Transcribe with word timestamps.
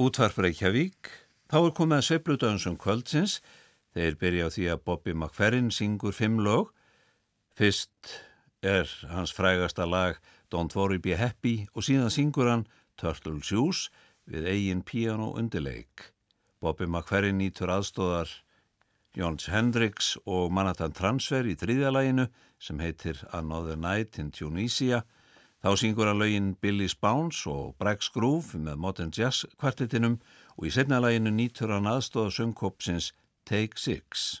Útvarp 0.00 0.38
Reykjavík, 0.40 1.10
þá 1.52 1.56
er 1.58 1.72
komið 1.76 1.98
að 1.98 2.04
svepludönsum 2.06 2.76
kvöldsins. 2.80 3.34
Þeir 3.92 4.14
byrja 4.16 4.46
á 4.48 4.54
því 4.54 4.62
að 4.72 4.84
Bobby 4.86 5.12
McFerrin 5.12 5.68
syngur 5.76 6.14
fimm 6.16 6.38
lög. 6.40 6.70
Fyrst 7.52 8.14
er 8.64 8.88
hans 9.10 9.34
frægasta 9.36 9.84
lag 9.84 10.16
Don't 10.48 10.72
Worry 10.78 10.96
Be 10.96 11.18
Happy 11.20 11.66
og 11.74 11.84
síðan 11.84 12.08
syngur 12.14 12.48
hann 12.48 12.64
Turtle 12.96 13.42
Shoes 13.44 13.90
við 14.24 14.48
eigin 14.48 14.80
piano 14.88 15.34
undirleik. 15.36 16.14
Bobby 16.64 16.88
McFerrin 16.88 17.36
nýtur 17.42 17.68
aðstóðar 17.74 18.32
Jóns 19.20 19.50
Hendricks 19.52 20.14
og 20.24 20.48
Manhattan 20.48 20.96
Transfer 20.96 21.44
í 21.44 21.58
þriðjalæginu 21.60 22.30
sem 22.56 22.80
heitir 22.80 23.20
Another 23.36 23.76
Night 23.76 24.16
in 24.16 24.32
Tunisia 24.32 25.04
Þá 25.60 25.74
syngur 25.76 26.08
hann 26.08 26.20
laugin 26.22 26.54
Billy's 26.56 26.94
Bounce 26.96 27.44
og 27.50 27.74
Breck's 27.76 28.08
Groove 28.14 28.56
með 28.56 28.80
Modern 28.80 29.12
Jazz 29.12 29.44
kvartetinum 29.60 30.16
og 30.56 30.70
í 30.70 30.72
setnalæginu 30.72 31.34
nýtur 31.36 31.74
hann 31.74 31.90
aðstóða 31.90 32.32
söngkópsins 32.38 33.12
Take 33.44 33.76
Six. 33.76 34.40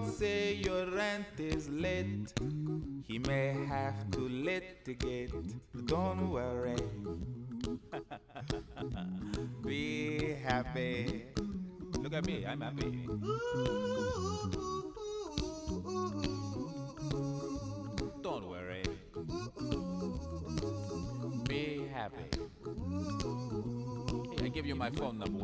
landlord 0.00 0.18
say 0.18 0.54
your 0.54 0.86
rent 0.90 1.26
is 1.38 1.68
late. 1.68 2.32
He 3.06 3.18
may 3.18 3.54
have 3.68 4.10
to 4.12 4.20
litigate. 4.20 5.32
Don't 5.86 6.30
worry. 6.30 6.76
be 9.66 10.36
happy. 10.44 11.26
Look 11.98 12.14
at 12.14 12.26
me, 12.26 12.46
I'm 12.46 12.60
happy. 12.60 13.06
Don't 18.22 18.48
worry. 18.48 18.82
Be 21.48 21.88
happy 21.92 22.30
I 24.42 24.48
give 24.48 24.66
you 24.66 24.74
my 24.74 24.90
phone 24.90 25.18
number. 25.18 25.39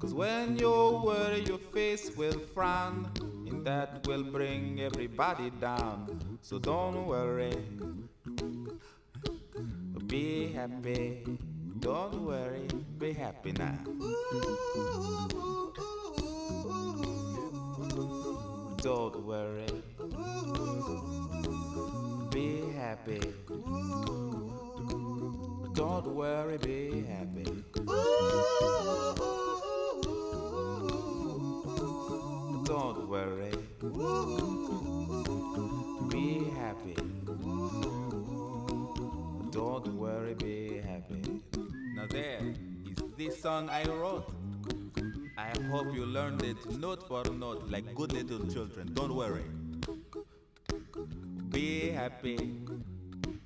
Cause 0.00 0.14
when 0.14 0.56
you 0.56 1.02
worry, 1.04 1.40
your 1.44 1.58
face 1.58 2.16
will 2.16 2.38
frown, 2.54 3.10
and 3.48 3.64
that 3.66 4.06
will 4.06 4.22
bring 4.22 4.80
everybody 4.80 5.50
down. 5.60 6.20
So 6.40 6.58
don't 6.60 7.04
worry, 7.06 7.52
be 10.06 10.52
happy. 10.52 11.24
Don't 11.80 12.24
worry, 12.24 12.68
be 12.98 13.12
happy 13.12 13.52
now. 13.52 13.78
Don't 18.80 19.26
worry, 19.26 19.66
be 22.30 22.62
happy. 22.76 23.20
Don't 25.74 26.06
worry, 26.14 26.58
be 26.58 27.04
happy. 27.08 27.64
Don't 32.78 33.08
worry. 33.08 33.50
Be 36.08 36.44
happy. 36.54 36.94
Don't 39.50 39.88
worry, 39.96 40.34
be 40.34 40.80
happy. 40.86 41.42
Now, 41.96 42.06
there 42.08 42.38
is 42.86 43.02
this 43.16 43.42
song 43.42 43.68
I 43.68 43.82
wrote. 43.82 44.30
I 45.36 45.50
hope 45.68 45.92
you 45.92 46.06
learned 46.06 46.44
it 46.44 46.78
note 46.78 47.08
for 47.08 47.24
note 47.24 47.68
like 47.68 47.92
good 47.96 48.12
little 48.12 48.46
children. 48.46 48.94
Don't 48.94 49.16
worry. 49.16 49.42
Be 51.50 51.90
happy. 51.90 52.60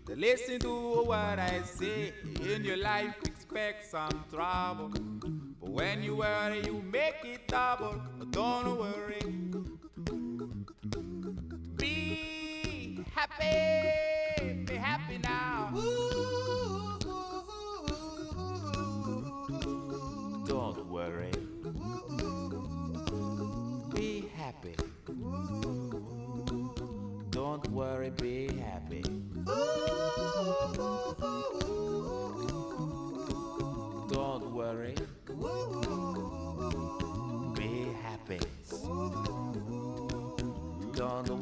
Listen 0.08 0.58
to 0.60 1.04
what 1.04 1.38
I 1.38 1.62
say. 1.64 2.12
In 2.54 2.64
your 2.64 2.76
life, 2.76 3.14
expect 3.24 3.90
some 3.90 4.24
trouble. 4.30 4.90
But 5.58 5.70
when 5.70 6.02
you 6.02 6.16
worry, 6.16 6.60
you 6.66 6.82
make 6.82 7.24
it 7.24 7.48
double. 7.48 7.98
Don't 8.32 8.78
worry. 8.78 9.20
Be 11.76 13.04
happy. 13.14 14.11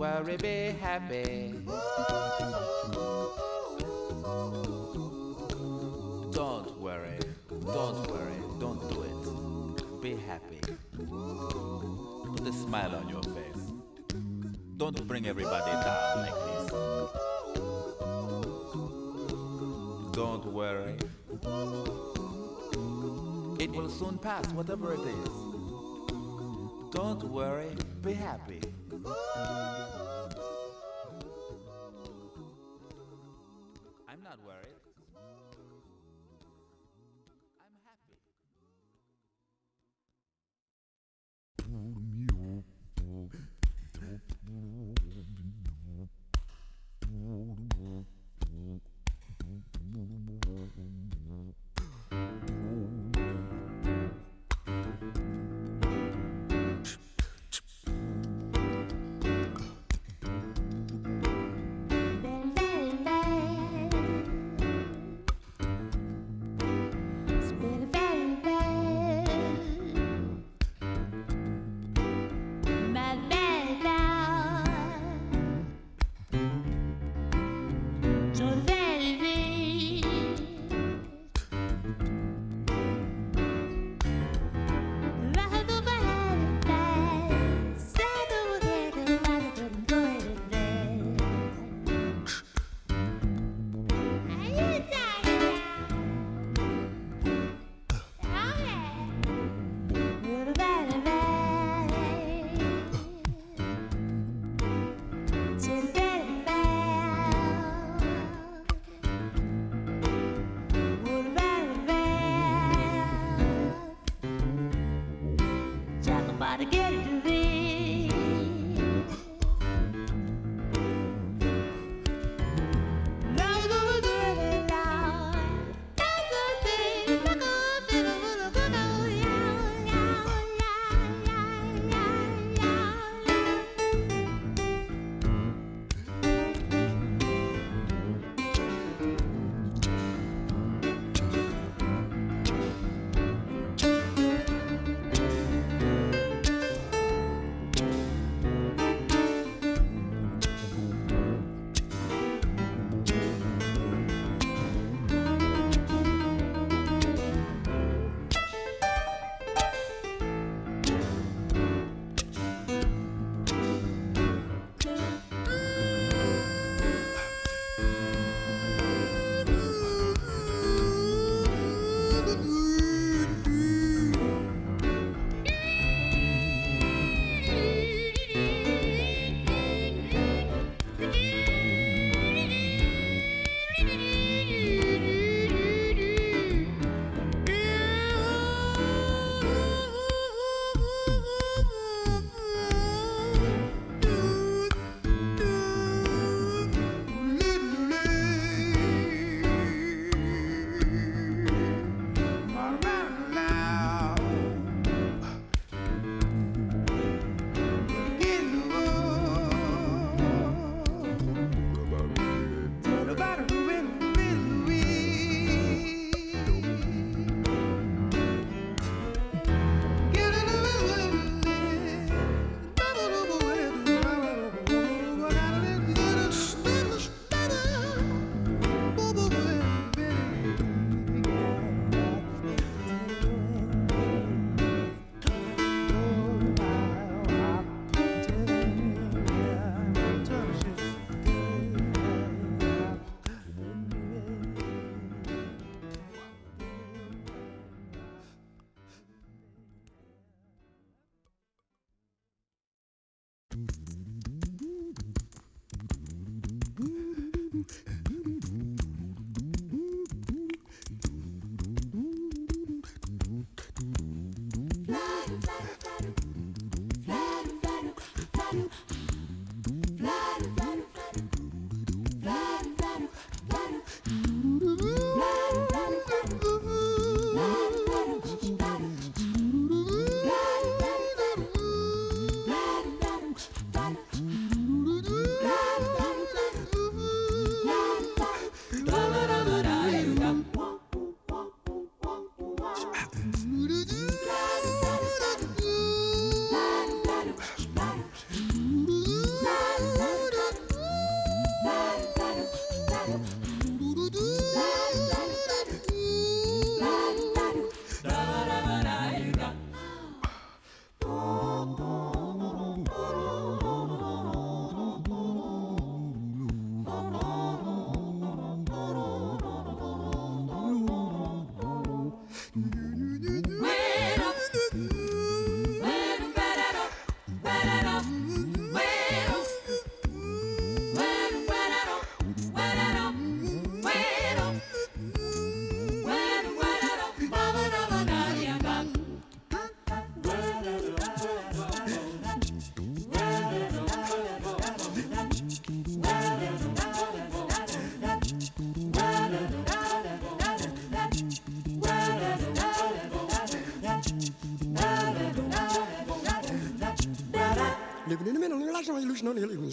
Worry, 0.01 0.37
be 0.39 0.75
happy. 0.81 1.55
Don't 6.33 6.81
worry. 6.81 7.19
Don't 7.67 8.11
worry. 8.11 8.41
Don't 8.59 8.81
do 8.89 9.03
it. 9.03 10.01
Be 10.01 10.17
happy. 10.27 10.61
Put 12.35 12.49
a 12.49 12.53
smile 12.53 12.95
on 12.95 13.11
your 13.11 13.23
face. 13.23 13.65
Don't 14.79 15.07
bring 15.07 15.27
everybody 15.27 15.71
down 15.71 16.17
like 16.25 16.39
this. 16.49 16.71
Don't 20.17 20.47
worry. 20.47 20.97
It 23.63 23.71
will 23.71 23.91
soon 23.91 24.17
pass, 24.17 24.51
whatever 24.55 24.95
it 24.95 25.01
is. 25.01 25.29
Don't 26.91 27.23
worry, 27.25 27.69
be 28.01 28.15
happy. 28.15 28.63
Ooh. 29.11 30.10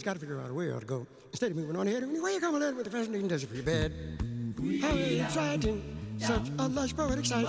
Got 0.08 0.14
to 0.14 0.20
figure 0.22 0.40
out 0.40 0.50
a 0.50 0.54
way 0.54 0.72
how 0.72 0.80
to 0.80 0.86
go. 0.86 1.06
Instead 1.34 1.52
of 1.52 1.58
moving 1.58 1.76
on 1.76 1.86
ahead, 1.86 2.02
where 2.10 2.32
you 2.32 2.40
come 2.40 2.56
a 2.56 2.60
little 2.60 2.76
with 2.76 2.86
the 2.86 2.90
fascinating 2.90 3.28
desert 3.28 3.50
for 3.50 3.56
your 3.56 3.66
bed. 3.66 3.92
How 4.82 4.96
exciting! 4.96 5.98
Such 6.18 6.48
a 6.60 6.68
lush 6.70 6.96
poetic 6.96 7.26
sight, 7.26 7.46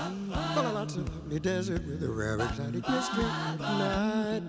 full 0.54 0.66
of 0.66 0.74
lots 0.74 0.96
of 0.96 1.08
lovely 1.08 1.38
desert 1.38 1.86
with 1.86 2.02
a 2.02 2.10
rare 2.10 2.34
exotic 2.34 2.88
mystery 2.88 3.22
night. 3.60 4.42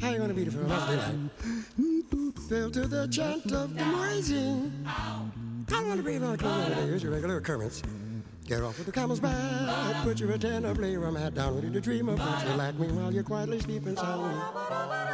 How 0.00 0.10
you 0.12 0.18
gonna 0.18 0.32
it 0.32 0.50
for 0.50 0.62
another 0.62 0.96
daylight? 0.96 2.38
Fell 2.48 2.70
to 2.70 2.88
the 2.88 3.06
chant 3.08 3.52
of 3.52 3.74
the 3.74 3.84
noisy. 3.84 4.72
I 5.68 6.36
close 6.36 6.64
over 6.64 6.74
there. 6.74 6.86
Here's 6.86 7.02
your 7.02 7.12
regular 7.12 7.36
occurrence. 7.36 7.82
Get 8.46 8.62
off 8.62 8.78
with 8.78 8.86
the 8.86 8.92
camel's 8.92 9.20
back, 9.20 10.02
put 10.04 10.18
your 10.18 10.32
antenna, 10.32 10.74
play 10.74 10.92
your 10.92 11.18
hat 11.18 11.34
down, 11.34 11.54
ready 11.54 11.70
to 11.70 11.80
dream 11.82 12.08
of 12.08 12.18
what 12.18 12.48
you 12.48 12.54
like 12.54 12.78
me 12.78 12.88
while 12.88 13.12
you're 13.12 13.22
quietly 13.22 13.60
sleeping 13.60 13.94
soundly. 13.94 15.09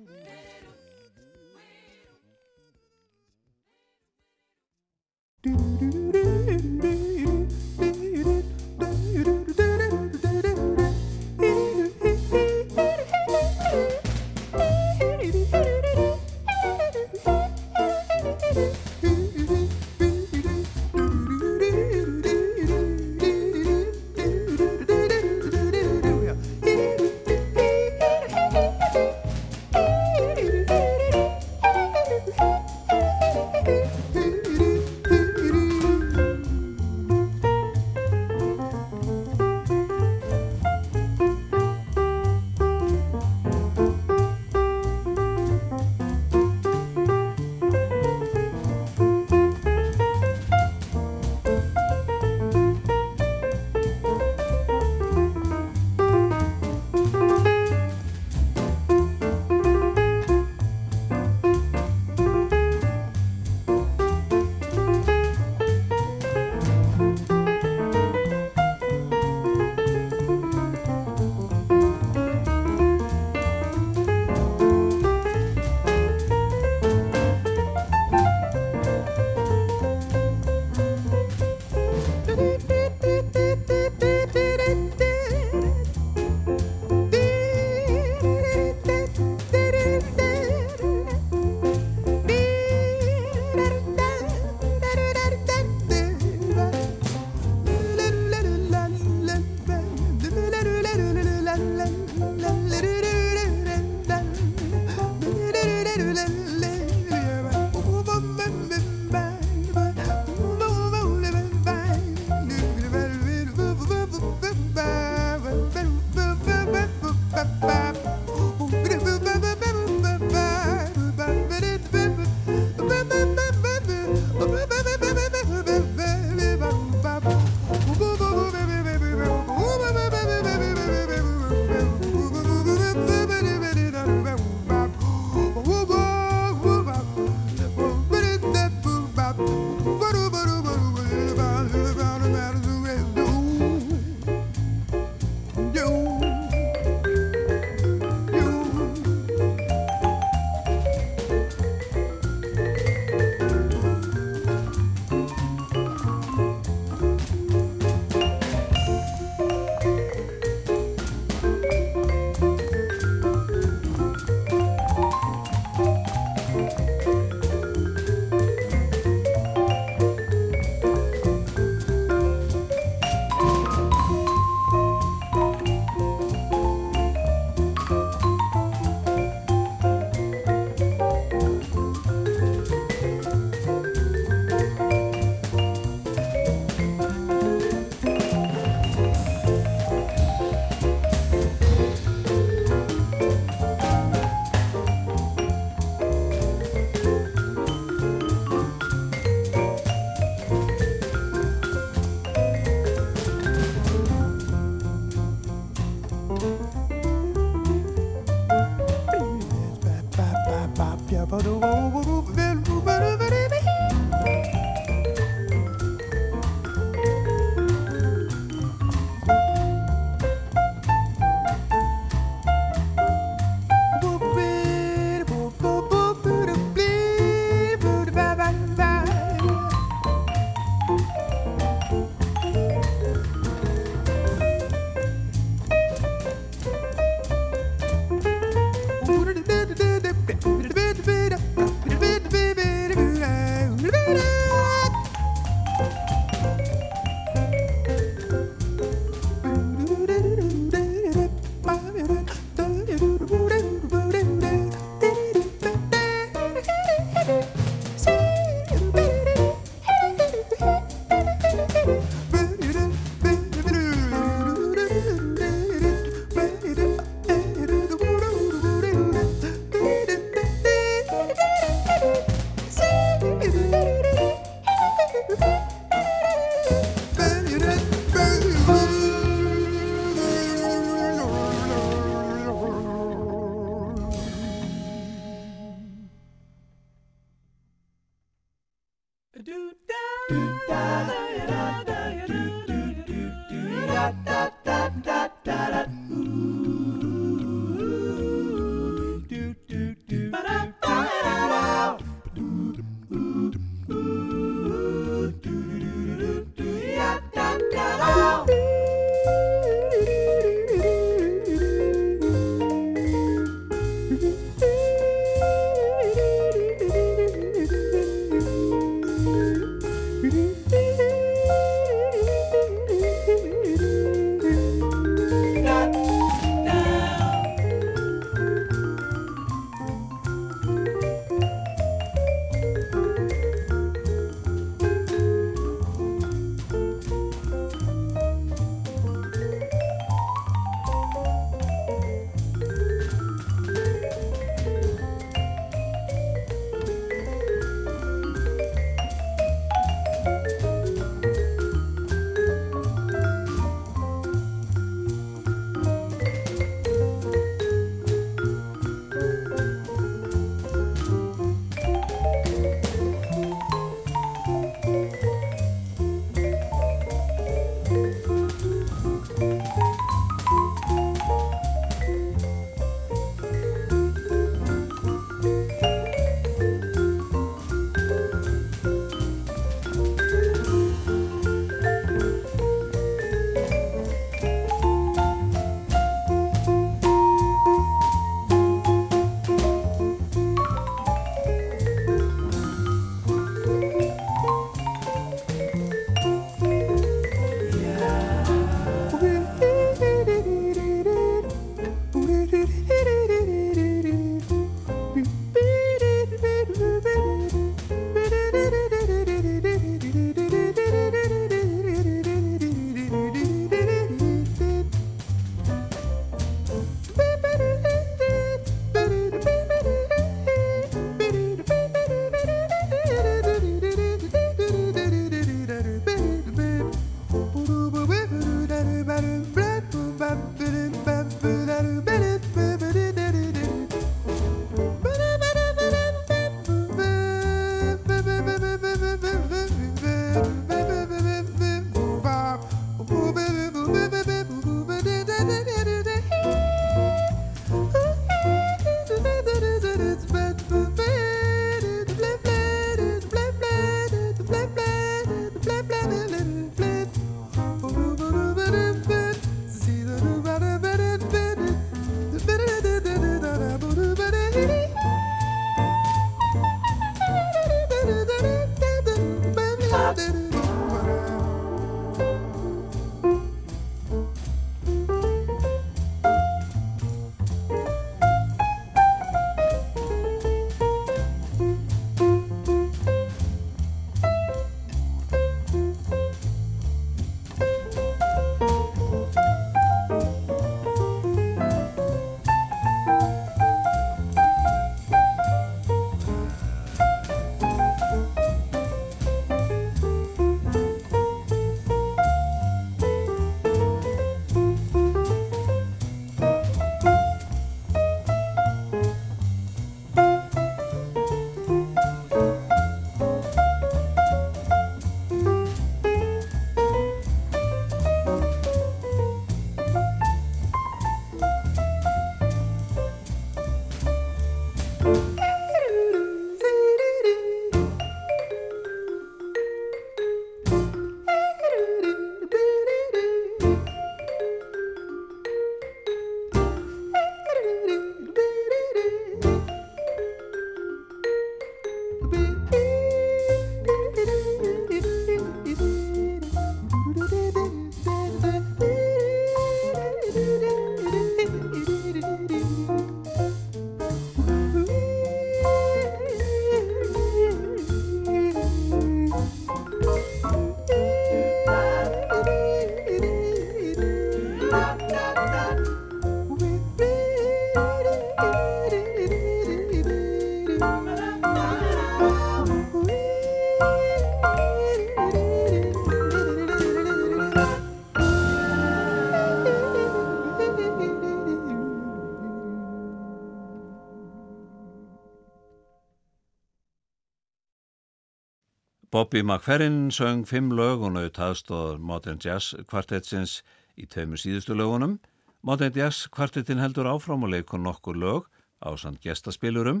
Bobby 589.14 589.42
McFerrin 589.42 590.10
söng 590.10 590.42
fimm 590.42 590.72
lög 590.74 591.04
og 591.06 591.12
naut 591.14 591.36
aðstóðar 591.38 592.00
Modern 592.02 592.40
Jazz 592.42 592.74
kvartettsins 592.90 593.60
í 593.94 594.08
tveimur 594.10 594.40
síðustu 594.42 594.74
lögunum. 594.74 595.20
Modern 595.62 595.94
Jazz 595.94 596.24
kvartettin 596.34 596.80
heldur 596.82 597.06
áfram 597.06 597.44
og 597.46 597.52
leikur 597.52 597.78
nokkur 597.78 598.18
lög 598.18 598.48
á 598.82 598.90
samt 598.98 599.20
gestaspilurum. 599.22 600.00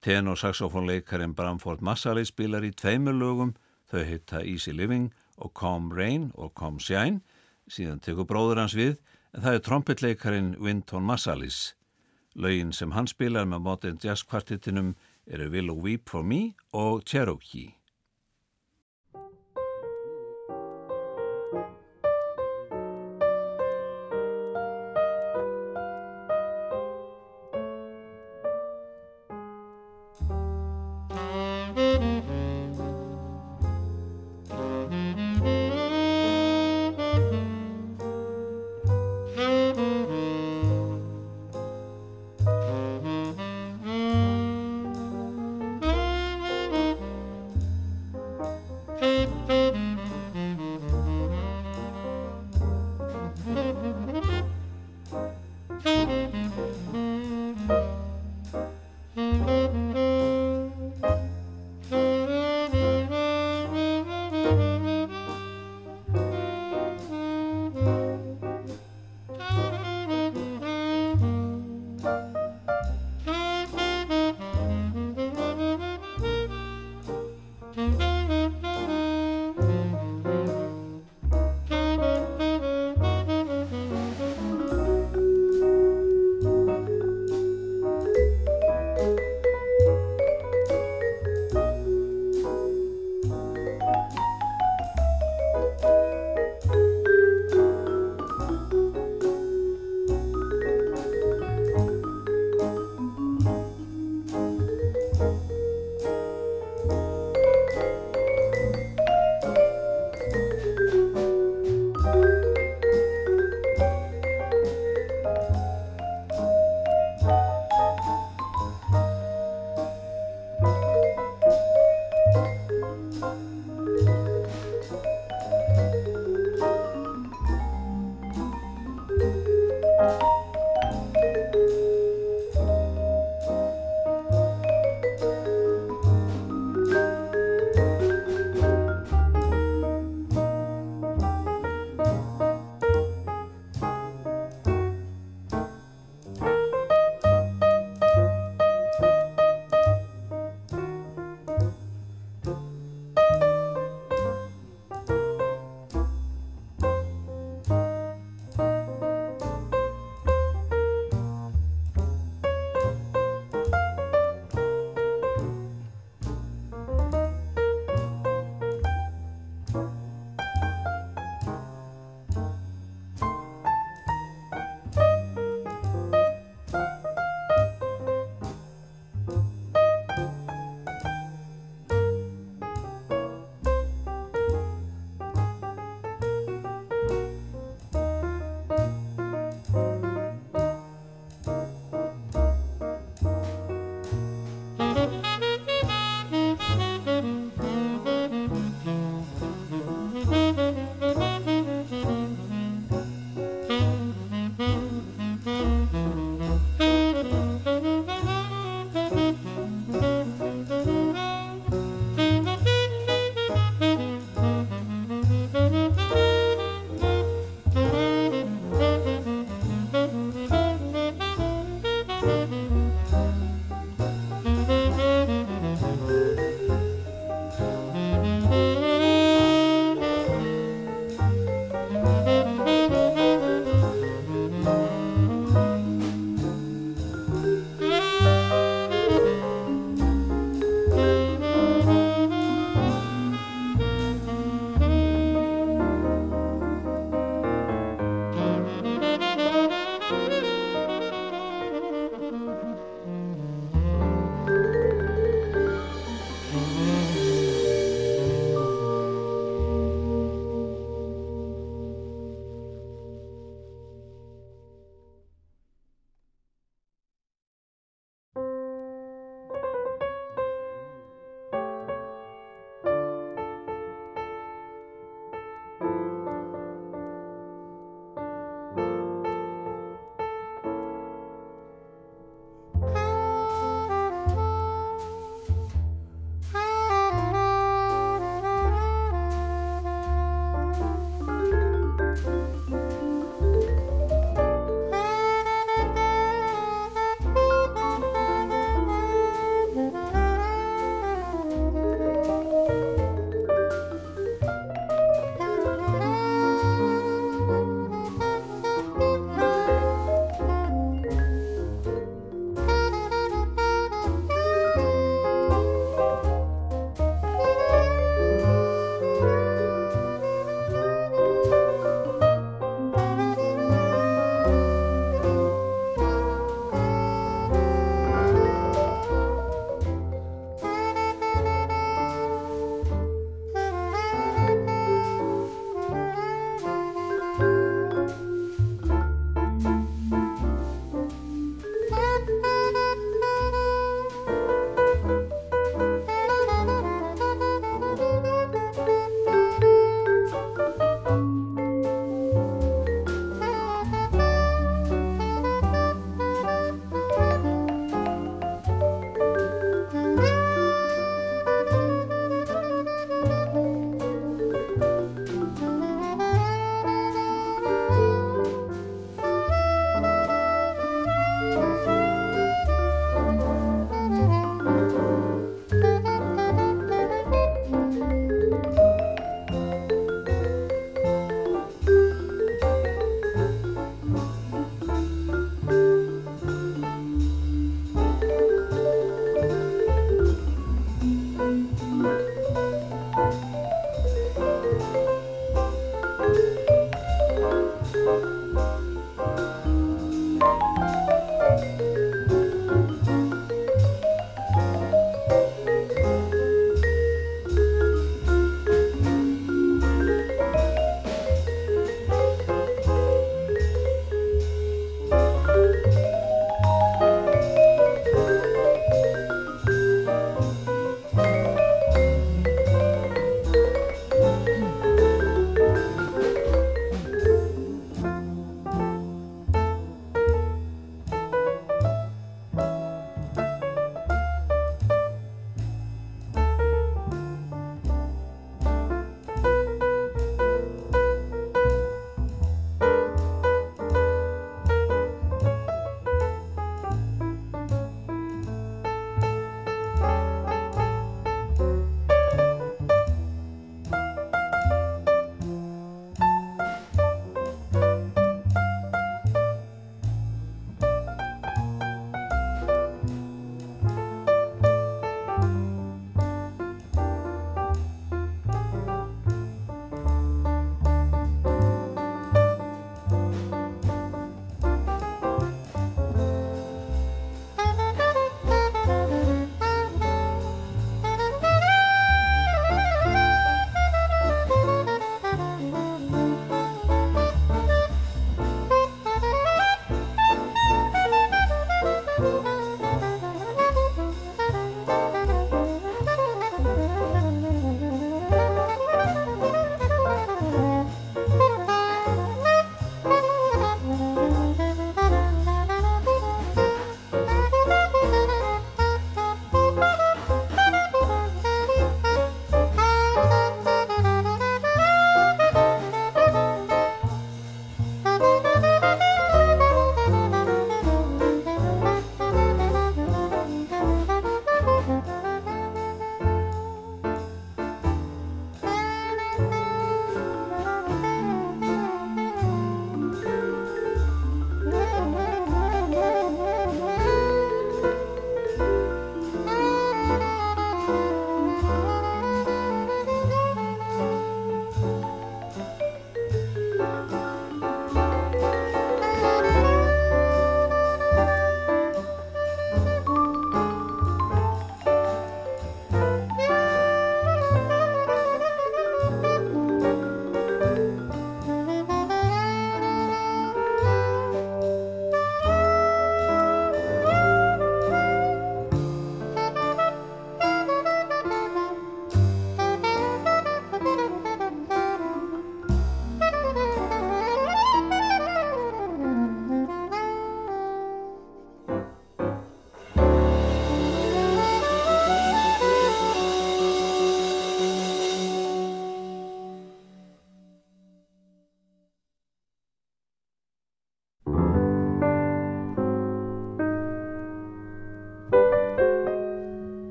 Ten- 0.00 0.26
og 0.26 0.38
saxofónleikarin 0.40 1.34
Bramford 1.36 1.82
Massali 1.84 2.24
spilar 2.24 2.64
í 2.64 2.72
tveimur 2.72 3.12
lögum, 3.12 3.52
þau 3.92 4.04
heita 4.08 4.40
Easy 4.40 4.72
Living 4.72 5.12
og 5.36 5.52
Calm 5.52 5.92
Rain 5.92 6.32
og 6.34 6.54
Calm 6.56 6.78
Shine, 6.80 7.20
síðan 7.68 8.00
tekur 8.00 8.24
bróður 8.24 8.62
hans 8.62 8.72
við, 8.72 8.96
en 9.34 9.42
það 9.42 9.54
er 9.54 9.66
trompetleikarin 9.68 10.54
Winton 10.58 11.04
Massalis. 11.04 11.74
Lögin 12.34 12.72
sem 12.72 12.96
hann 12.96 13.06
spilar 13.06 13.44
með 13.44 13.60
Modern 13.60 14.00
Jazz 14.00 14.24
kvartettinum 14.24 14.94
eru 15.26 15.50
Willow 15.50 15.76
Weep 15.76 16.08
for 16.08 16.22
Me 16.22 16.54
og 16.72 17.04
Cherokee. 17.04 17.79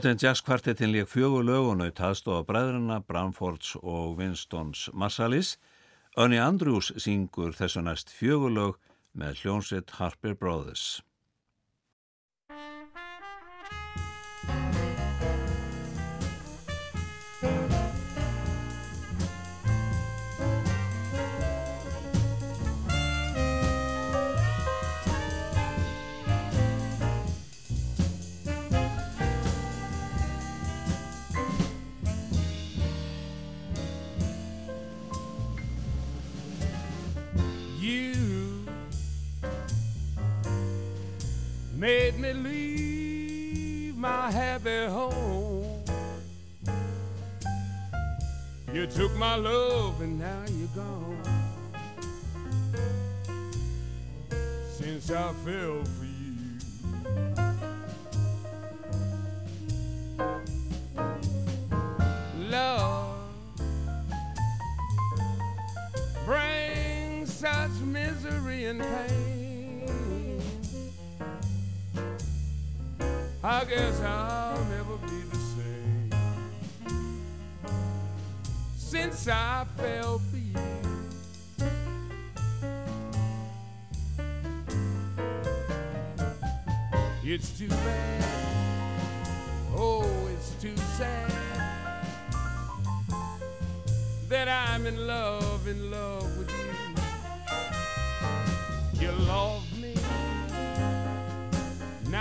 Modern 0.00 0.16
Jazz 0.16 0.40
kvartettin 0.40 0.94
leik 0.94 1.10
fjögur 1.12 1.42
lög 1.44 1.66
og 1.68 1.74
naut 1.76 1.98
aðstofa 2.00 2.46
bræðrana 2.48 3.02
Bramfords 3.04 3.74
og 3.82 4.14
Winstons 4.16 4.86
Marsalis. 4.96 5.58
Önni 6.16 6.38
Andrews 6.40 6.88
syngur 7.04 7.52
þessu 7.52 7.82
næst 7.84 8.08
fjögur 8.08 8.54
lög 8.54 8.78
með 9.12 9.42
hljónsitt 9.42 9.92
Harper 9.98 10.32
Brothers. 10.40 11.02
Made 41.80 42.18
me 42.18 42.32
leave 42.34 43.96
my 43.96 44.30
happy 44.30 44.84
home. 44.84 45.82
You 48.70 48.86
took 48.86 49.16
my 49.16 49.36
love 49.36 50.02
and 50.02 50.18
now 50.18 50.42
you're 50.46 50.68
gone. 50.76 51.22
Since 54.72 55.10
I 55.10 55.32
fell 55.42 55.82
for 55.82 56.04
you. 56.04 56.18
Love 62.50 63.16
brings 66.26 67.32
such 67.32 67.70
misery 67.80 68.66
and 68.66 68.80
pain. 68.80 69.29
I 73.52 73.64
guess 73.64 74.00
I'll 74.02 74.64
never 74.66 74.96
be 75.08 75.22
the 75.28 75.36
same 75.36 76.12
since 78.76 79.26
I 79.26 79.66
fell 79.76 80.20
for 80.20 80.36
you. 80.36 80.54
It's 87.24 87.50
too 87.58 87.66
bad. 87.66 88.24
Oh, 89.74 90.28
it's 90.32 90.50
too 90.62 90.76
sad 90.96 91.32
that 94.28 94.46
I'm 94.46 94.86
in 94.86 95.08
love, 95.08 95.66
in 95.66 95.90
love 95.90 96.38
with 96.38 96.52
you. 99.00 99.08
You 99.08 99.12
love 99.26 99.69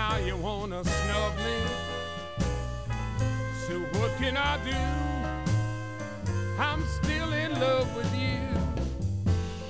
now 0.10 0.18
you 0.18 0.36
wanna 0.38 0.84
snub 0.84 1.34
me. 1.38 1.58
So 3.66 3.74
what 4.00 4.12
can 4.18 4.36
I 4.38 4.58
do? 4.66 4.82
I'm 6.60 6.84
still 6.98 7.32
in 7.34 7.60
love 7.60 7.96
with 7.96 8.12
you. 8.16 8.40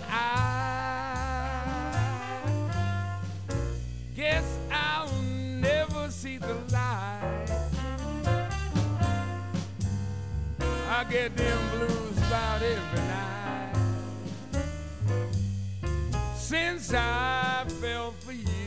I 0.09 0.93
guess 4.15 4.45
I'll 4.71 5.11
never 5.61 6.09
see 6.09 6.37
the 6.37 6.55
light. 6.71 7.49
I 10.89 11.03
get 11.09 11.35
them 11.35 11.59
blues 11.71 12.17
about 12.27 12.61
every 12.61 13.03
night 13.13 13.75
since 16.35 16.93
I 16.93 17.65
fell 17.81 18.11
for 18.11 18.31
you. 18.31 18.58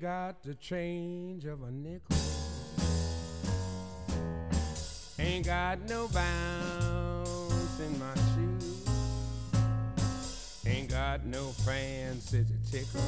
Ain't 0.00 0.08
got 0.08 0.42
the 0.42 0.54
change 0.54 1.44
of 1.44 1.62
a 1.62 1.70
nickel. 1.70 2.16
Ain't 5.18 5.44
got 5.44 5.78
no 5.90 6.08
bounce 6.08 7.80
in 7.80 7.98
my 7.98 8.14
shoes. 8.32 8.88
Ain't 10.64 10.88
got 10.88 11.26
no 11.26 11.48
fancy 11.48 12.46
to 12.46 12.72
tickle. 12.72 13.02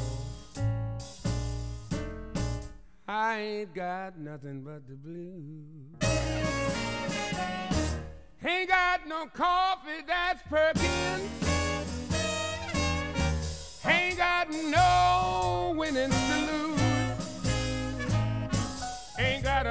I 3.08 3.38
ain't 3.38 3.74
got 3.74 4.18
nothing 4.18 4.60
but 4.60 4.86
the 4.86 4.94
blues. 4.94 5.96
Ain't 8.44 8.68
got 8.68 9.08
no 9.08 9.28
coffee 9.32 10.02
that's 10.06 10.42
perking. 10.42 11.30
Ain't 13.86 14.18
got 14.18 14.50
no 14.50 15.72
winnings 15.74 16.14
to 16.14 16.52
lose. 16.52 16.81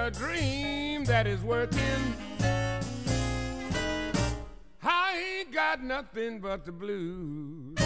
A 0.01 0.09
dream 0.09 1.05
that 1.05 1.27
is 1.27 1.43
working. 1.43 2.15
I 4.81 5.37
ain't 5.37 5.51
got 5.53 5.83
nothing 5.83 6.39
but 6.39 6.65
the 6.65 6.71
blues. 6.71 7.77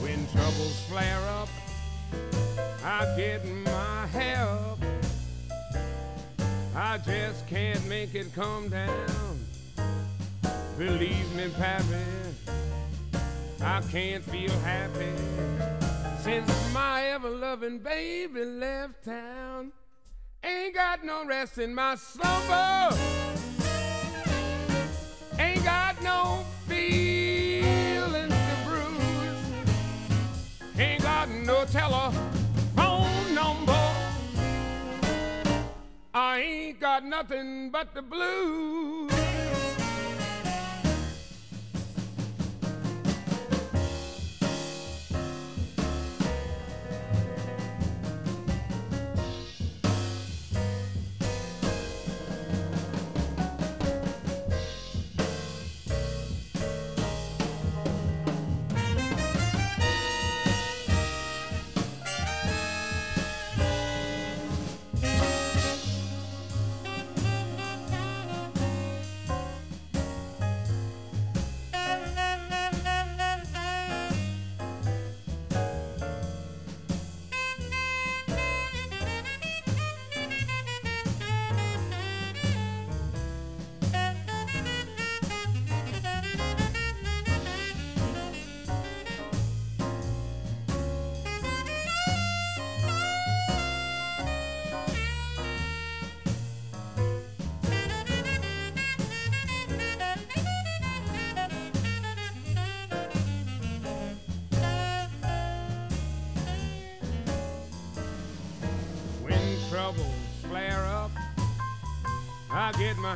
When 0.00 0.28
troubles 0.28 0.80
flare 0.88 1.18
up, 1.40 1.48
I 2.84 3.14
get 3.16 3.44
my 3.44 4.06
help. 4.06 4.78
I 6.76 6.98
just 6.98 7.48
can't 7.48 7.84
make 7.88 8.14
it 8.14 8.32
come 8.32 8.68
down. 8.68 9.40
Believe 10.78 11.34
me, 11.34 11.50
Pappy, 11.58 12.06
I 13.60 13.82
can't 13.90 14.22
feel 14.22 14.56
happy 14.60 15.87
since 16.22 16.72
my 16.72 17.04
ever 17.04 17.30
loving 17.30 17.78
baby 17.78 18.44
left 18.44 19.04
town. 19.04 19.72
Ain't 20.42 20.74
got 20.74 21.04
no 21.04 21.24
rest 21.26 21.58
in 21.58 21.74
my 21.74 21.94
slumber. 21.94 22.96
Ain't 25.38 25.64
got 25.64 26.02
no 26.02 26.44
feelings 26.66 28.34
to 28.34 28.56
bruise. 28.66 29.78
Ain't 30.78 31.02
got 31.02 31.28
no 31.28 31.64
telephone 31.64 33.34
number. 33.34 33.94
I 36.14 36.40
ain't 36.40 36.80
got 36.80 37.04
nothing 37.04 37.70
but 37.70 37.94
the 37.94 38.02
blues. 38.02 39.27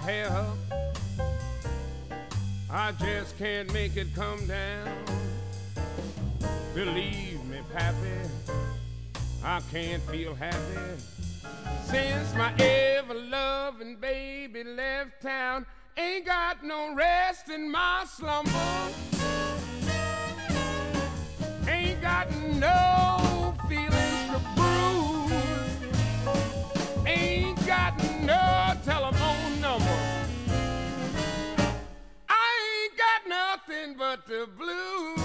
Hair 0.02 0.28
up. 0.30 0.58
I 2.68 2.92
just 2.92 3.38
can't 3.38 3.72
make 3.72 3.96
it 3.96 4.14
come 4.14 4.46
down. 4.46 4.88
Believe 6.74 7.44
me, 7.44 7.58
Pappy, 7.72 7.96
I 9.44 9.60
can't 9.70 10.02
feel 10.04 10.34
happy 10.34 11.02
since 11.84 12.34
my 12.34 12.52
ever 12.58 13.14
loving 13.14 13.96
baby 13.96 14.64
left 14.64 15.22
town. 15.22 15.66
Ain't 15.96 16.26
got 16.26 16.64
no 16.64 16.94
rest 16.94 17.48
in 17.48 17.70
my 17.70 18.04
slumber. 18.08 18.50
Ain't 21.68 22.00
got 22.00 22.28
no 22.56 23.54
feelings 23.68 23.91
the 34.42 34.48
blues. 34.58 35.21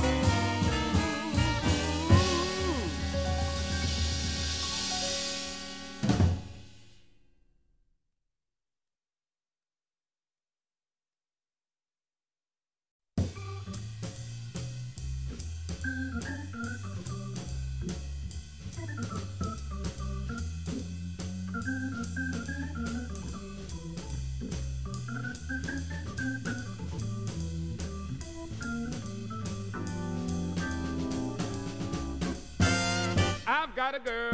I've 33.50 33.74
got 33.78 33.96
a 33.96 34.00
girl, 34.00 34.34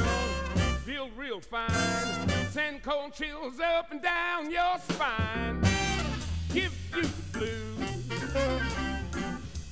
feel 0.86 1.08
real 1.16 1.40
fine. 1.40 1.70
Send 2.50 2.82
cold 2.82 3.14
chills 3.14 3.60
up 3.60 3.92
and 3.92 4.02
down 4.02 4.50
your 4.50 4.80
spine. 4.90 5.62
Give 6.52 6.76
you 6.96 7.04
the 7.04 7.38
blues. 7.38 7.94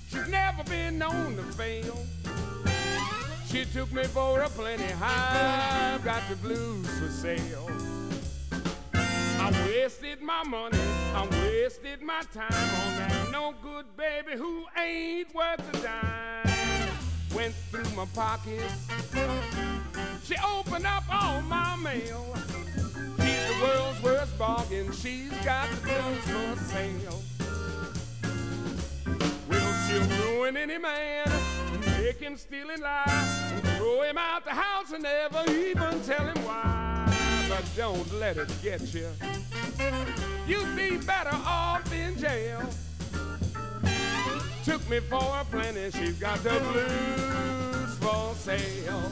She's 0.09 0.27
never 0.27 0.63
been 0.65 0.99
known 0.99 1.37
to 1.37 1.41
fail. 1.41 2.05
She 3.47 3.65
took 3.65 3.91
me 3.91 4.03
for 4.03 4.41
a 4.41 4.49
plenty 4.49 4.83
high. 4.83 5.95
I've 5.95 6.05
got 6.05 6.21
the 6.29 6.35
blues 6.35 6.87
for 6.99 7.09
sale. 7.09 7.67
I 8.93 9.51
wasted 9.65 10.21
my 10.21 10.43
money, 10.43 10.77
I 11.15 11.27
wasted 11.43 12.03
my 12.03 12.21
time 12.31 12.45
on 12.51 12.95
that 12.97 13.31
no 13.31 13.55
good 13.63 13.85
baby 13.97 14.37
who 14.37 14.65
ain't 14.79 15.33
worth 15.33 15.67
a 15.73 15.81
dime. 15.81 16.50
Went 17.35 17.55
through 17.71 17.89
my 17.95 18.05
pockets, 18.13 18.87
she 20.25 20.35
opened 20.45 20.85
up 20.85 21.03
all 21.09 21.41
my 21.41 21.75
mail. 21.77 22.35
She's 23.17 23.47
the 23.47 23.57
world's 23.61 24.03
worst 24.03 24.37
bargain, 24.37 24.91
she's 24.91 25.31
got 25.45 25.69
the 25.69 25.77
blues 25.77 26.23
for 26.25 26.55
sale. 26.65 27.21
Well, 29.49 29.87
she'll 29.87 30.35
ruin 30.35 30.57
any 30.57 30.77
man, 30.77 31.31
make 32.01 32.19
him 32.19 32.35
steal 32.35 32.69
and 32.69 32.81
lie, 32.81 33.61
throw 33.77 34.01
him 34.01 34.17
out 34.17 34.43
the 34.43 34.51
house 34.51 34.91
and 34.91 35.03
never 35.03 35.43
even 35.51 36.01
tell 36.01 36.25
him 36.25 36.43
why. 36.43 37.13
But 37.47 37.63
don't 37.77 38.13
let 38.19 38.37
it 38.37 38.51
get 38.61 38.93
you. 38.93 39.07
You'd 40.45 40.75
be 40.75 40.97
better 40.97 41.35
off 41.45 41.91
in 41.93 42.17
jail. 42.17 42.61
Took 44.63 44.87
me 44.91 44.99
for 44.99 45.17
a 45.17 45.43
plenty, 45.49 45.89
she's 45.89 46.19
got 46.19 46.37
the 46.43 46.51
blues 46.51 47.95
for 47.97 48.35
sale. 48.35 49.11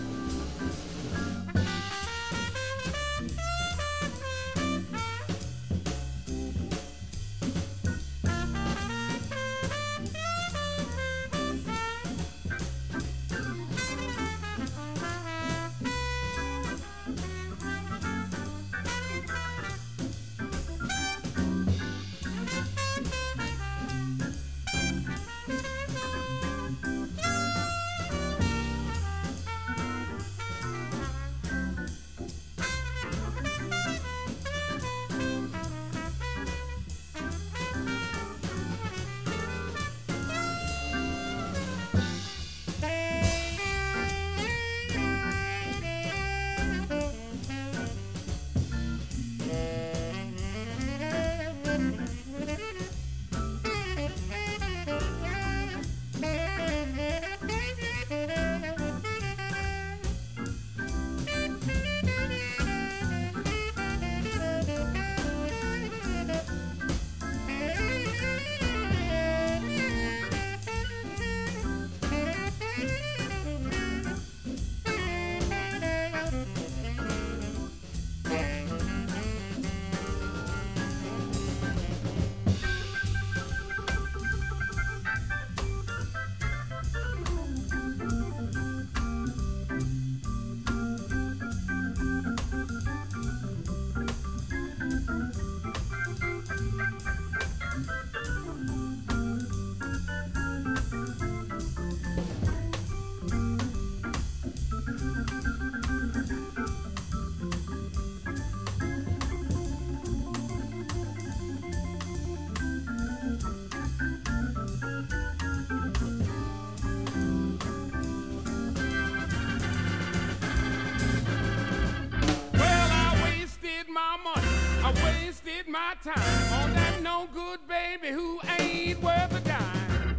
My 125.70 125.94
time 126.04 126.54
on 126.54 126.74
that 126.74 127.02
no 127.04 127.28
good 127.32 127.60
baby 127.68 128.08
who 128.08 128.40
ain't 128.58 129.00
worth 129.04 129.36
a 129.36 129.40
dime. 129.42 130.16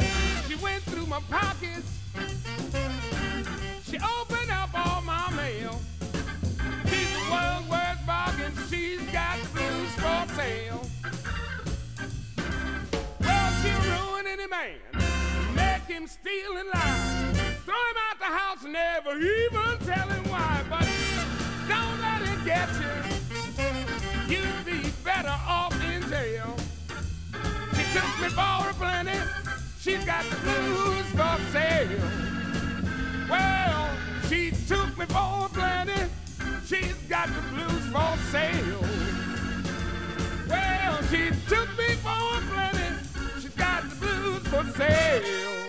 She 0.47 0.55
went 0.57 0.83
through 0.85 1.07
my 1.07 1.19
pockets. 1.29 1.99
She 3.83 3.97
opened 3.97 4.51
up 4.51 4.71
all 4.75 5.03
my 5.03 5.29
mail. 5.35 5.81
She's 6.87 7.13
the 7.15 7.31
world's 7.33 7.69
worst 7.69 8.07
bargain. 8.07 8.53
She's 8.71 9.01
got 9.11 9.41
the 9.41 9.49
blues 9.49 9.93
for 9.95 10.35
sale. 10.37 10.87
Well, 13.21 13.53
she'll 13.63 13.83
ruin 13.91 14.27
any 14.29 14.47
man, 14.47 14.77
make 15.57 15.83
him 15.97 16.07
steal 16.07 16.59
and 16.59 16.69
lie, 16.73 17.33
throw 17.65 17.75
him 17.75 17.99
out 18.09 18.19
the 18.19 18.25
house, 18.25 18.65
never 18.65 19.19
even 19.19 19.79
tell 19.85 20.09
him 20.09 20.25
why. 20.31 20.63
But 20.71 20.89
don't 21.69 22.01
let 22.01 22.23
it 22.23 22.45
get 22.45 22.69
you. 22.81 23.10
Me 28.21 28.29
for 28.29 28.69
a 28.69 28.75
plenty. 28.75 29.19
She's 29.81 30.05
got 30.05 30.25
the 30.29 30.37
blues 30.37 31.07
for 31.13 31.39
sale. 31.53 32.11
Well, 33.31 33.91
she 34.29 34.51
took 34.69 34.99
me 34.99 35.07
for 35.07 35.47
a 35.47 35.49
plenty. 35.51 36.03
She's 36.67 36.95
got 37.09 37.29
the 37.29 37.41
blues 37.51 37.85
for 37.91 38.17
sale. 38.31 38.85
Well, 40.49 41.03
she 41.11 41.31
took 41.49 41.69
me 41.79 41.95
for 42.05 42.37
a 42.37 42.41
plenty. 42.51 43.41
She's 43.41 43.55
got 43.55 43.89
the 43.89 43.97
blues 43.97 44.47
for 44.49 44.65
sale. 44.77 45.60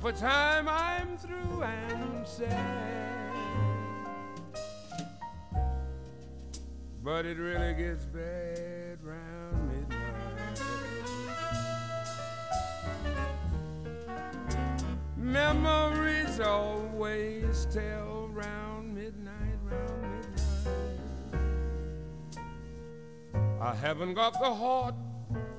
Supper 0.00 0.12
time, 0.12 0.68
I'm 0.68 1.16
through 1.16 1.62
and 1.64 2.24
sad. 2.24 3.34
But 7.02 7.26
it 7.26 7.36
really 7.36 7.74
gets 7.74 8.04
bad 8.04 8.98
round 9.02 9.88
midnight. 9.88 10.60
Memories 15.16 16.38
always 16.38 17.66
tell 17.72 18.28
round 18.32 18.94
midnight, 18.94 19.58
round 19.64 20.02
midnight. 23.34 23.60
I 23.60 23.74
haven't 23.74 24.14
got 24.14 24.34
the 24.34 24.54
heart 24.54 24.94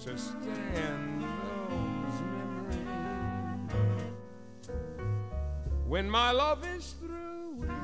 to 0.05 0.17
stand 0.17 1.08
When 5.89 6.07
my 6.07 6.31
love 6.31 6.63
is 6.67 6.93
through 6.99 7.55
with 7.55 7.69
you, 7.69 7.75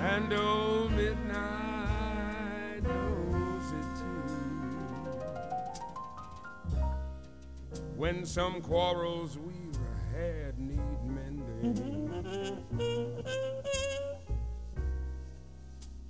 and 0.00 0.32
old 0.32 0.92
midnight 0.92 2.84
knows 2.84 3.72
it 3.72 3.84
too 3.98 4.38
when 7.96 8.24
some 8.24 8.60
quarrels 8.62 9.36
we've 9.36 9.76
had 10.14 10.56
need 10.60 10.78
mending. 11.04 11.74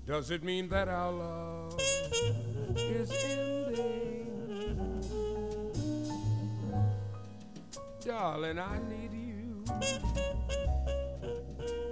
Does 0.07 0.31
it 0.31 0.45
mean 0.45 0.69
that 0.69 0.89
our 0.89 1.13
love 1.13 1.81
is 2.77 3.11
ending? 3.11 4.06
Darling, 8.07 8.59
I 8.61 8.79
need 8.89 9.13
you. 9.13 9.65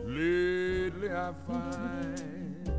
Lately 0.07 1.11
I 1.11 1.33
find 1.45 2.71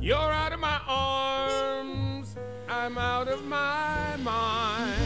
you're 0.00 0.16
out 0.16 0.54
of 0.54 0.60
my 0.60 0.80
arms, 0.88 2.34
I'm 2.70 2.96
out 2.96 3.28
of 3.28 3.44
my 3.44 4.16
mind. 4.16 4.96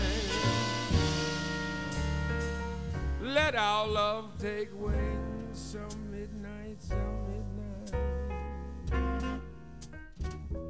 Let 3.20 3.56
our 3.56 3.88
love 3.88 4.30
take 4.38 4.68
wings 4.80 5.52
some 5.52 6.12
midnight, 6.12 6.80
some 6.80 7.26
midnight. 7.26 7.92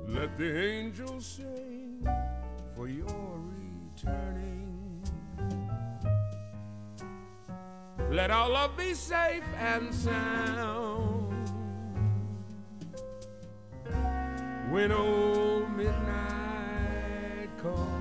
Let 0.08 0.38
the 0.38 0.58
angels 0.58 1.26
sing 1.26 2.08
for 2.74 2.88
your 2.88 3.04
returning. 3.04 4.55
Let 8.16 8.30
our 8.30 8.48
love 8.48 8.78
be 8.78 8.94
safe 8.94 9.44
and 9.58 9.94
sound. 9.94 11.50
When 14.70 14.90
old 14.90 15.70
midnight 15.76 17.50
comes 17.58 17.95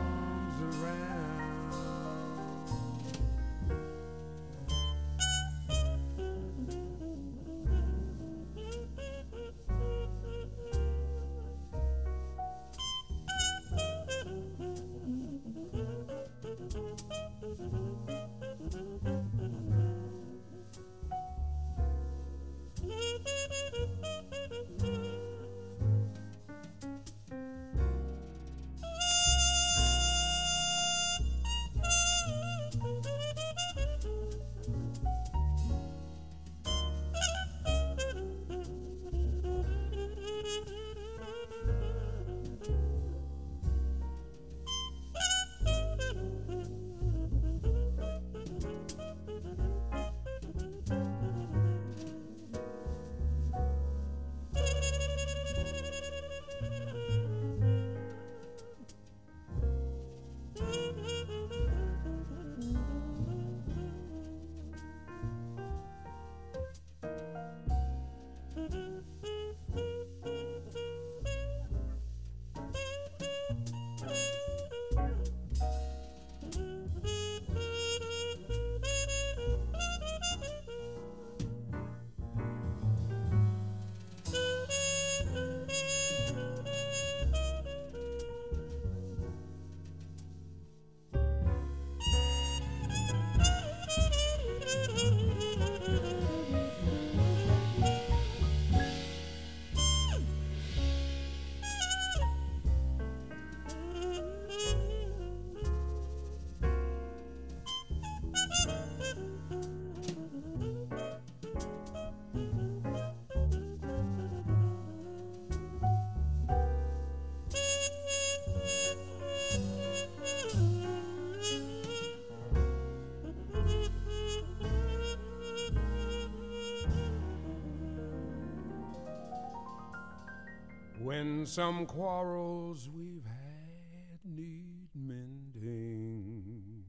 some 131.56 131.86
quarrels 131.86 132.90
we've 132.94 133.24
had 133.24 134.20
need 134.26 134.90
mending, 134.94 136.84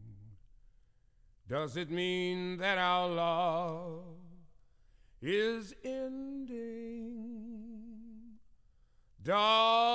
does 1.48 1.76
it 1.76 1.88
mean 1.88 2.56
that 2.56 2.76
our 2.76 3.08
love 3.08 4.02
is 5.22 5.72
ending? 5.84 7.12
Darling, 9.22 9.85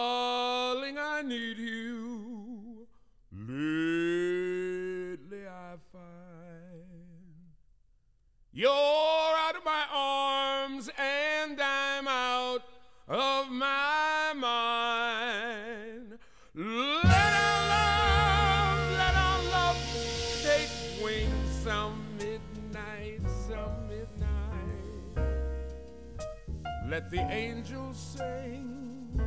angels 27.62 28.16
sing 28.18 29.22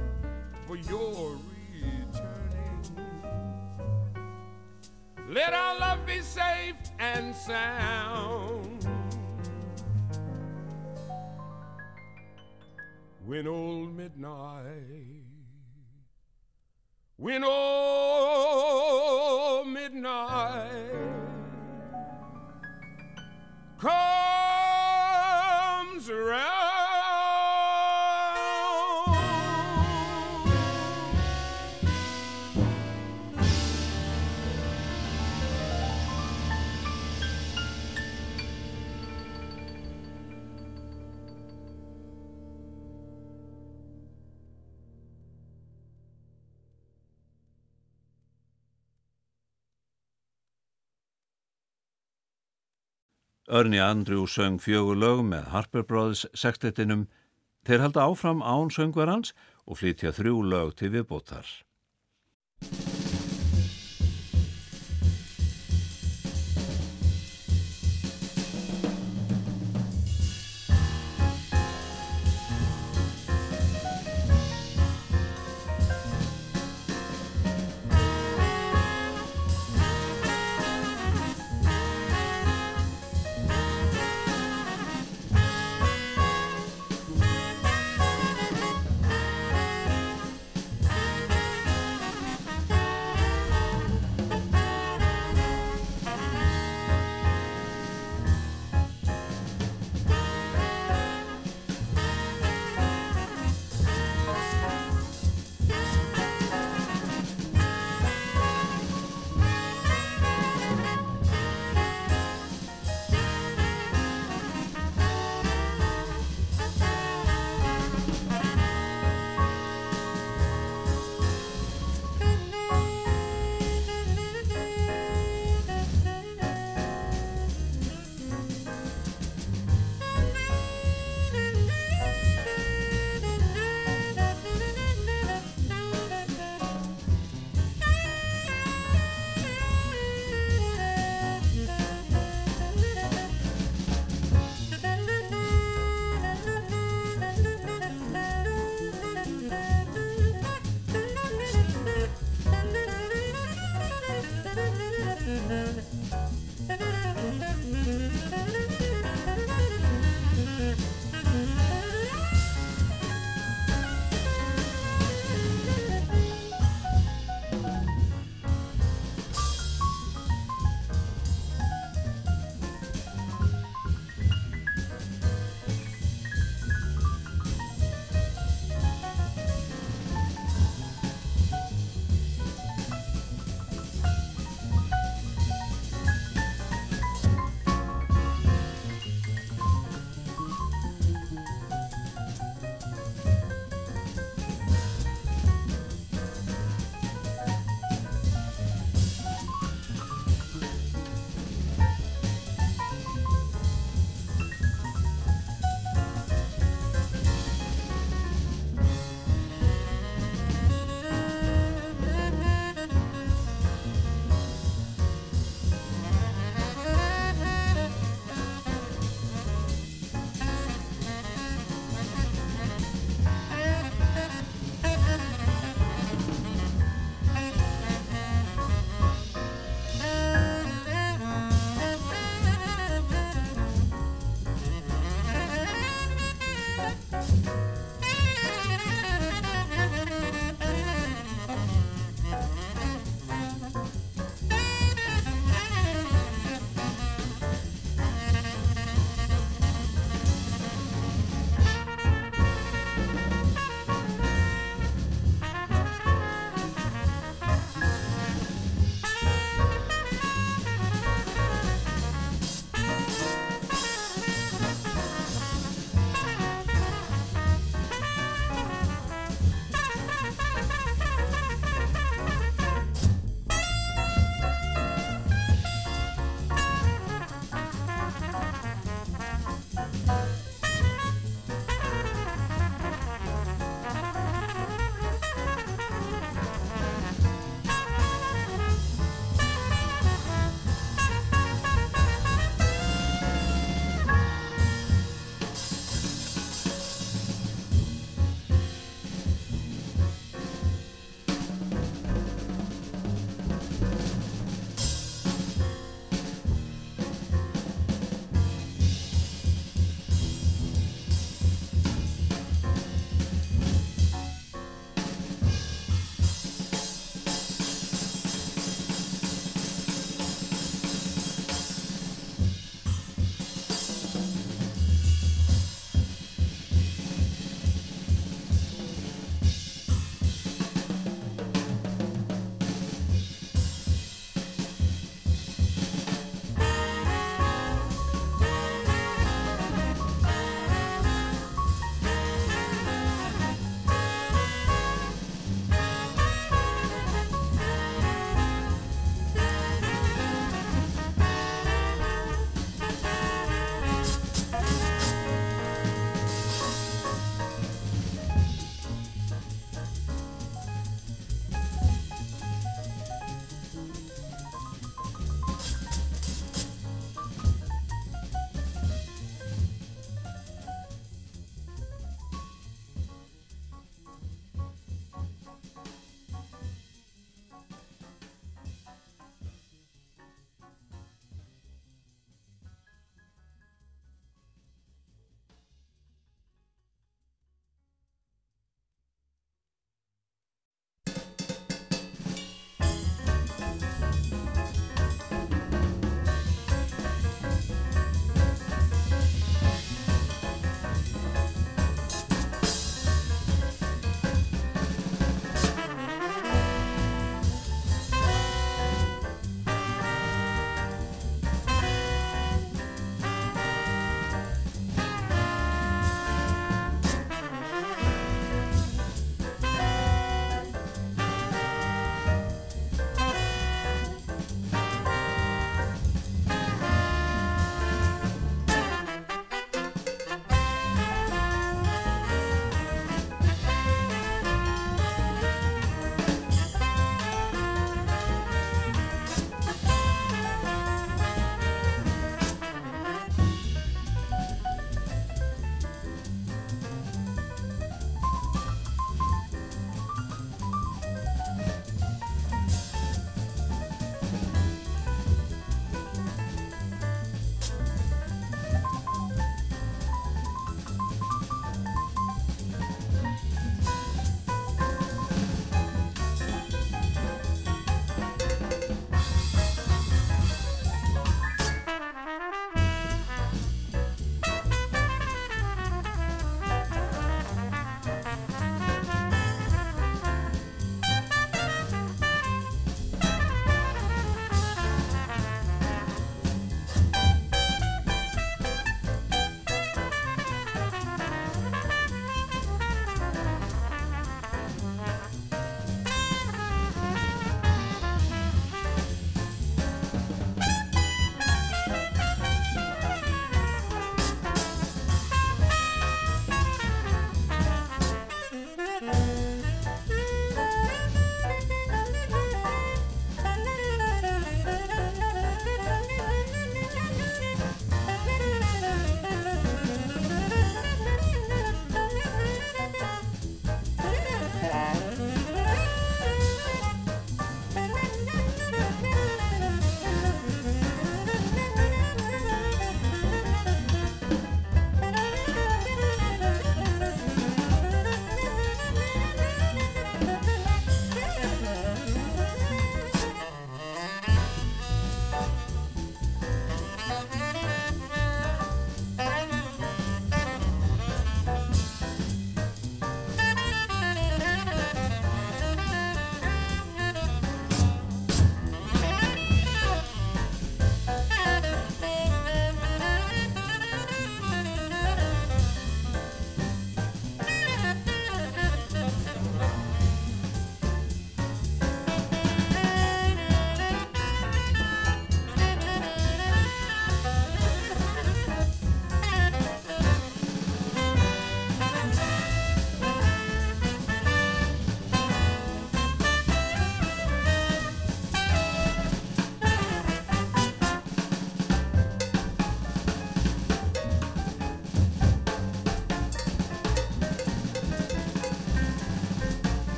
for 0.66 0.76
your 0.76 1.38
returning. 1.72 2.96
Let 5.28 5.52
our 5.52 5.78
love 5.78 6.04
be 6.04 6.20
safe 6.20 6.74
and 6.98 7.34
sound. 7.34 8.88
When 13.24 13.46
old 13.46 13.96
midnight, 13.96 14.66
when 17.16 17.44
old 17.44 17.93
Örni 53.54 53.78
Andrew 53.78 54.26
söng 54.26 54.56
fjögur 54.58 54.96
lög 54.98 55.20
með 55.22 55.44
Harper 55.52 55.84
Brothers 55.86 56.24
sektettinum. 56.34 57.04
Þeir 57.62 57.84
halda 57.84 58.02
áfram 58.02 58.40
án 58.42 58.72
söngvarans 58.74 59.30
og 59.62 59.78
flytja 59.78 60.10
þrjú 60.10 60.40
lög 60.42 60.72
til 60.80 60.90
viðbótar. 60.90 61.46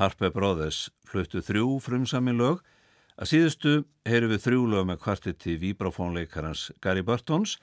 Harpe 0.00 0.30
Brothers 0.32 0.86
fluttu 1.04 1.42
þrjú 1.44 1.74
frumsami 1.84 2.32
lög. 2.32 2.62
Að 3.20 3.28
síðustu 3.34 3.72
heyru 4.08 4.30
við 4.30 4.44
þrjú 4.46 4.62
lög 4.72 4.86
með 4.88 5.02
kvartetti 5.02 5.58
vibrafónleikarans 5.60 6.70
Gary 6.80 7.02
Burtons. 7.04 7.58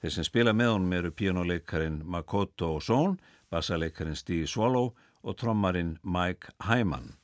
Þeir 0.00 0.14
sem 0.14 0.24
spila 0.24 0.54
með 0.56 0.70
honum 0.72 0.94
eru 0.96 1.10
píjónuleikarin 1.12 2.00
Makoto 2.08 2.78
Son, 2.80 3.18
bassaleikarin 3.52 4.16
Steve 4.16 4.48
Swallow 4.48 4.94
og 5.20 5.36
trommarin 5.36 5.98
Mike 6.02 6.54
Hyman. 6.64 7.18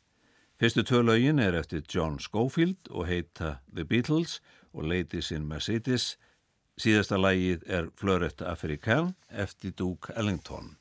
Fyrstu 0.61 0.85
tvö 0.85 1.01
lögin 1.07 1.41
er 1.41 1.57
eftir 1.57 1.87
John 1.89 2.19
Schofield 2.21 2.91
og 2.91 3.09
heita 3.09 3.63
The 3.73 3.87
Beatles 3.89 4.43
og 4.75 4.85
Ladies 4.85 5.33
in 5.33 5.49
Mercedes. 5.49 6.19
Síðasta 6.77 7.17
lagið 7.17 7.65
er 7.67 7.89
Floretta 7.97 8.53
African 8.53 9.15
eftir 9.33 9.73
Duke 9.73 10.13
Ellington. 10.13 10.77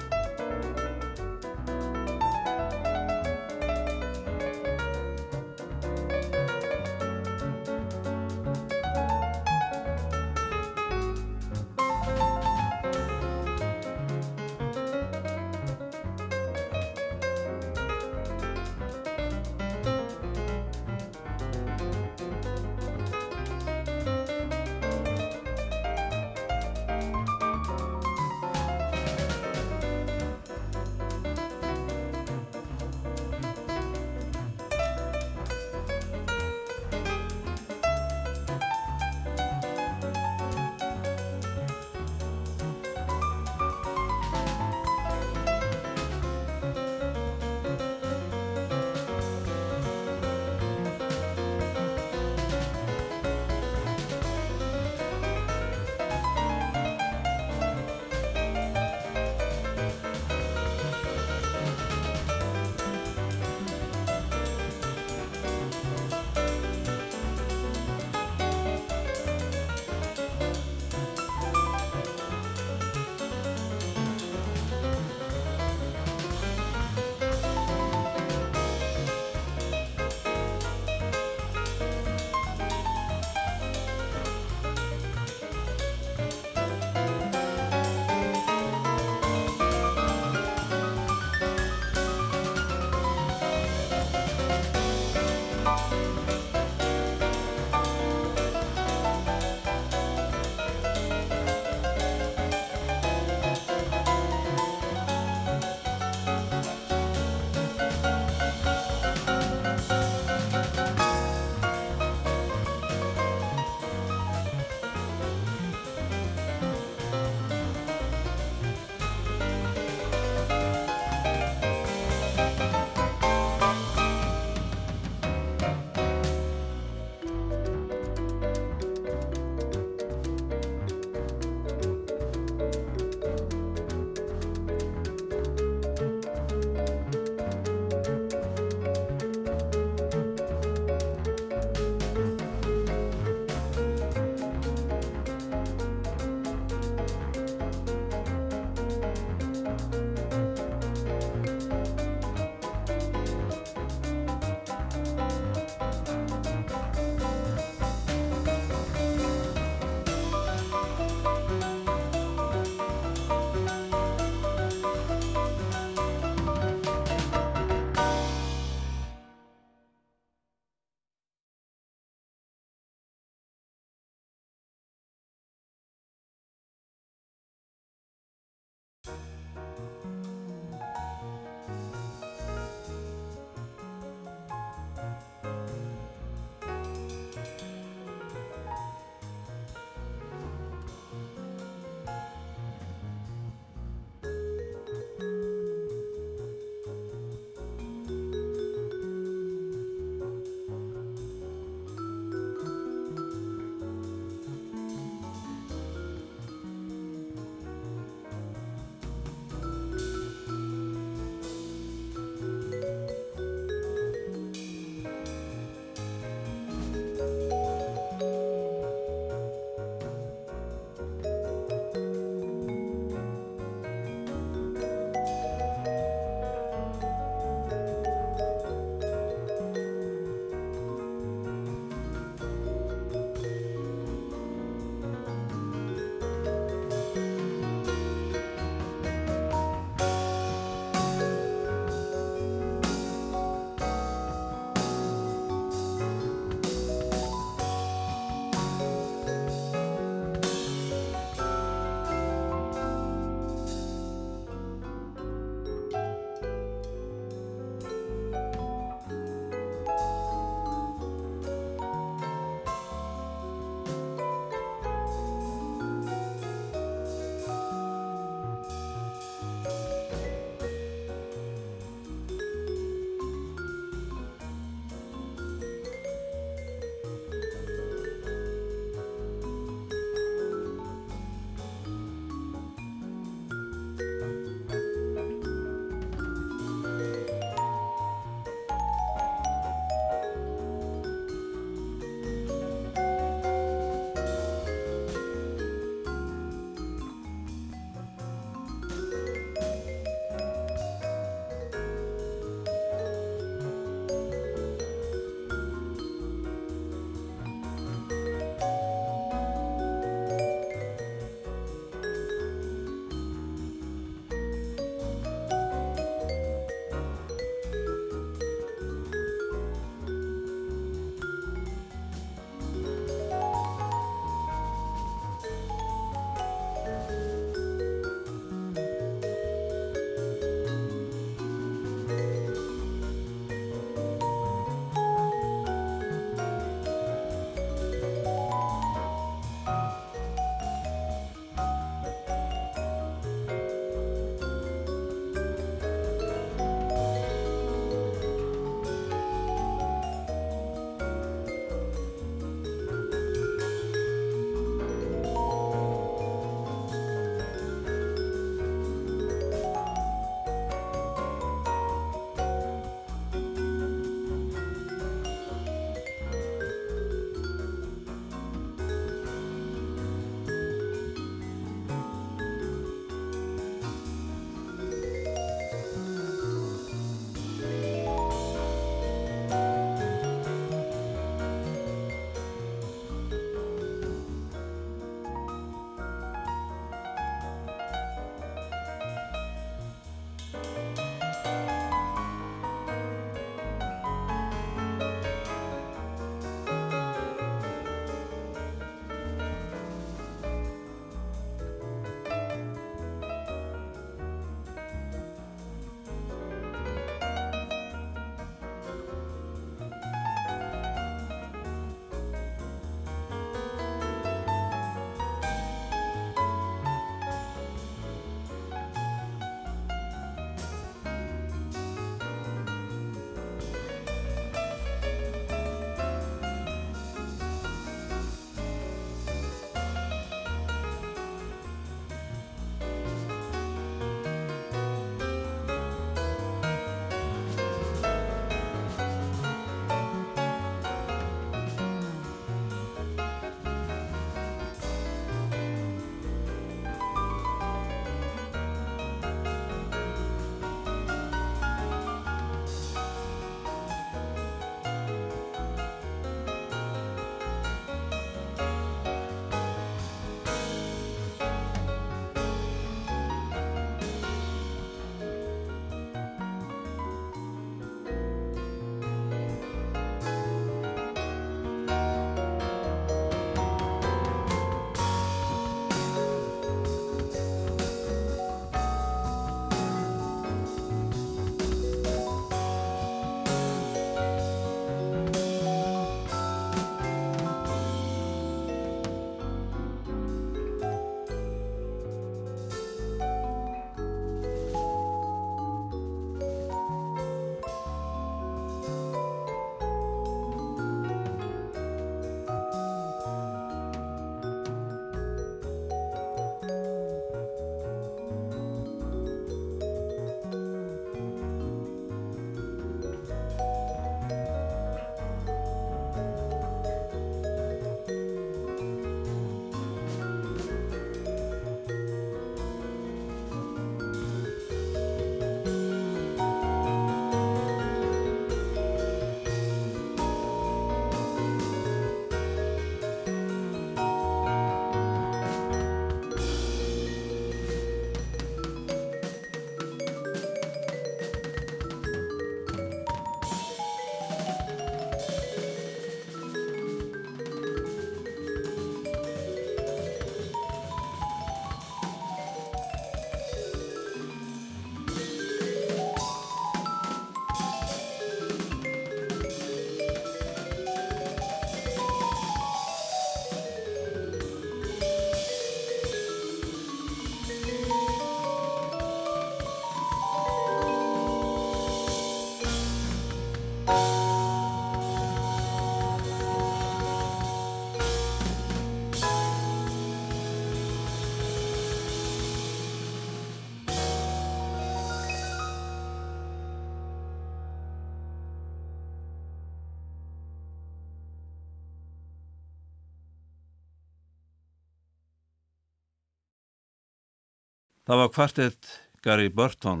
Það 598.04 598.18
var 598.20 598.32
kvartett 598.36 598.88
Gary 599.24 599.48
Burton 599.48 600.00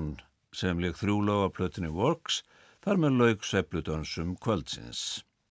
sem 0.52 0.76
leik 0.76 0.98
þrjú 1.00 1.14
lög 1.24 1.46
á 1.48 1.54
plötunni 1.56 1.88
Works 1.88 2.42
þar 2.84 2.98
með 3.00 3.14
lauk 3.16 3.46
svepludönsum 3.48 4.34
kvöldsins. 4.44 5.24